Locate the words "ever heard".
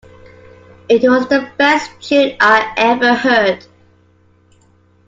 2.75-3.67